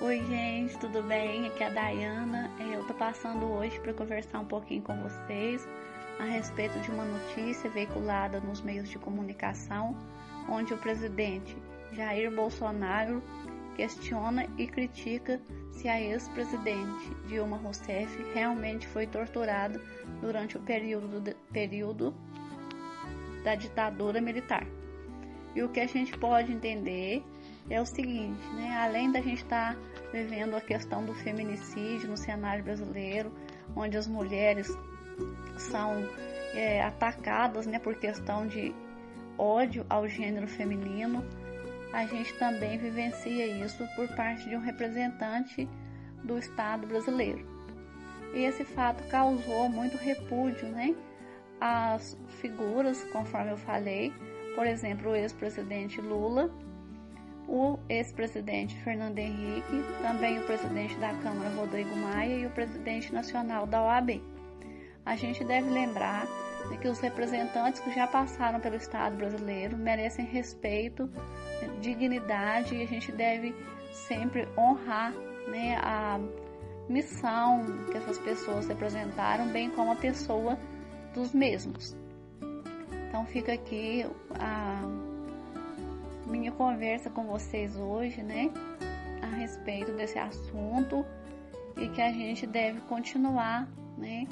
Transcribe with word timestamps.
Oi, 0.00 0.24
gente, 0.26 0.78
tudo 0.78 1.02
bem? 1.02 1.48
Aqui 1.48 1.64
é 1.64 1.66
a 1.66 1.70
Dayana. 1.70 2.48
É, 2.60 2.76
eu 2.76 2.86
tô 2.86 2.94
passando 2.94 3.44
hoje 3.46 3.80
para 3.80 3.92
conversar 3.92 4.38
um 4.38 4.44
pouquinho 4.44 4.80
com 4.80 4.96
vocês 5.02 5.66
a 6.20 6.22
respeito 6.22 6.78
de 6.78 6.90
uma 6.92 7.04
notícia 7.04 7.68
veiculada 7.68 8.38
nos 8.38 8.60
meios 8.60 8.88
de 8.88 8.96
comunicação, 8.96 9.96
onde 10.48 10.72
o 10.72 10.78
presidente 10.78 11.56
Jair 11.90 12.32
Bolsonaro 12.32 13.20
questiona 13.74 14.46
e 14.56 14.68
critica 14.68 15.40
se 15.72 15.88
a 15.88 16.00
ex-presidente 16.00 17.12
Dilma 17.26 17.56
Rousseff 17.56 18.24
realmente 18.32 18.86
foi 18.86 19.04
torturada 19.04 19.82
durante 20.20 20.56
o 20.56 20.60
período, 20.60 21.20
de, 21.20 21.34
período 21.52 22.14
da 23.42 23.56
ditadura 23.56 24.20
militar. 24.20 24.64
E 25.56 25.62
o 25.64 25.68
que 25.68 25.80
a 25.80 25.88
gente 25.88 26.16
pode 26.16 26.52
entender 26.52 27.20
é 27.70 27.80
o 27.80 27.86
seguinte, 27.86 28.46
né? 28.54 28.76
Além 28.78 29.12
da 29.12 29.20
gente 29.20 29.42
estar 29.42 29.74
tá 29.74 29.80
vivendo 30.12 30.54
a 30.54 30.60
questão 30.60 31.04
do 31.04 31.14
feminicídio 31.14 32.08
no 32.08 32.16
cenário 32.16 32.64
brasileiro, 32.64 33.32
onde 33.76 33.96
as 33.96 34.06
mulheres 34.06 34.68
são 35.58 35.92
é, 36.54 36.82
atacadas, 36.82 37.66
né, 37.66 37.78
por 37.78 37.94
questão 37.96 38.46
de 38.46 38.74
ódio 39.36 39.84
ao 39.88 40.08
gênero 40.08 40.48
feminino, 40.48 41.24
a 41.92 42.06
gente 42.06 42.34
também 42.38 42.78
vivencia 42.78 43.46
isso 43.64 43.86
por 43.94 44.08
parte 44.14 44.48
de 44.48 44.56
um 44.56 44.60
representante 44.60 45.68
do 46.24 46.38
Estado 46.38 46.86
brasileiro. 46.86 47.46
E 48.34 48.44
esse 48.44 48.64
fato 48.64 49.02
causou 49.08 49.68
muito 49.68 49.96
repúdio, 49.96 50.68
né? 50.68 50.94
As 51.60 52.16
figuras, 52.40 53.02
conforme 53.04 53.52
eu 53.52 53.56
falei, 53.56 54.12
por 54.54 54.66
exemplo, 54.66 55.10
o 55.10 55.16
ex-presidente 55.16 56.00
Lula 56.00 56.50
o 57.48 57.78
ex-presidente 57.88 58.76
Fernando 58.82 59.18
Henrique, 59.18 59.82
também 60.02 60.38
o 60.38 60.44
presidente 60.44 60.94
da 60.98 61.14
Câmara 61.14 61.48
Rodrigo 61.56 61.96
Maia 61.96 62.34
e 62.34 62.46
o 62.46 62.50
presidente 62.50 63.12
nacional 63.12 63.66
da 63.66 63.82
OAB. 63.82 64.22
A 65.04 65.16
gente 65.16 65.42
deve 65.42 65.70
lembrar 65.70 66.26
de 66.68 66.76
que 66.76 66.86
os 66.86 67.00
representantes 67.00 67.80
que 67.80 67.90
já 67.94 68.06
passaram 68.06 68.60
pelo 68.60 68.76
Estado 68.76 69.16
brasileiro 69.16 69.76
merecem 69.78 70.26
respeito, 70.26 71.10
dignidade 71.80 72.74
e 72.74 72.82
a 72.82 72.86
gente 72.86 73.10
deve 73.10 73.54
sempre 73.92 74.46
honrar 74.56 75.12
né, 75.48 75.78
a 75.82 76.20
missão 76.86 77.64
que 77.90 77.96
essas 77.96 78.18
pessoas 78.18 78.68
representaram, 78.68 79.48
bem 79.48 79.70
como 79.70 79.92
a 79.92 79.96
pessoa 79.96 80.58
dos 81.14 81.32
mesmos. 81.32 81.96
Então 83.08 83.24
fica 83.24 83.54
aqui 83.54 84.04
a 84.38 85.07
minha 86.28 86.52
conversa 86.52 87.10
com 87.10 87.24
vocês 87.24 87.76
hoje, 87.76 88.22
né, 88.22 88.50
a 89.22 89.26
respeito 89.36 89.92
desse 89.92 90.18
assunto 90.18 91.04
e 91.76 91.88
que 91.88 92.00
a 92.00 92.12
gente 92.12 92.46
deve 92.46 92.80
continuar, 92.82 93.68
né, 93.96 94.26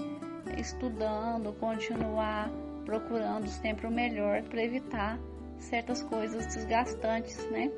estudando, 0.56 1.52
continuar 1.54 2.50
procurando 2.84 3.48
sempre 3.48 3.86
o 3.86 3.90
melhor 3.90 4.42
para 4.42 4.62
evitar 4.62 5.18
certas 5.58 6.02
coisas 6.02 6.46
desgastantes, 6.54 7.44
né, 7.50 7.70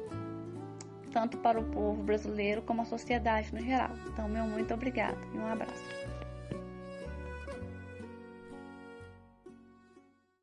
tanto 1.12 1.38
para 1.38 1.58
o 1.58 1.64
povo 1.64 2.02
brasileiro 2.02 2.62
como 2.62 2.82
a 2.82 2.84
sociedade 2.84 3.54
no 3.54 3.60
geral. 3.60 3.90
Então, 4.06 4.28
meu 4.28 4.44
muito 4.44 4.74
obrigada 4.74 5.18
e 5.34 5.38
um 5.38 5.46
abraço. 5.46 6.17